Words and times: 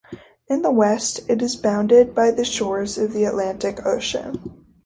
In 0.47 0.63
the 0.63 0.71
west, 0.71 1.19
it 1.29 1.43
is 1.43 1.55
bounded 1.55 2.15
by 2.15 2.31
the 2.31 2.43
shores 2.43 2.97
of 2.97 3.13
the 3.13 3.25
Atlantic 3.25 3.85
Ocean. 3.85 4.65